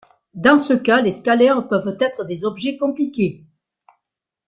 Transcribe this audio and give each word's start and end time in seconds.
Dans 0.33 0.57
ce 0.57 0.73
cas, 0.73 0.99
les 0.99 1.11
scalaires 1.11 1.67
peuvent 1.67 1.95
être 1.99 2.23
des 2.25 2.43
objets 2.43 2.75
compliqués. 2.75 3.45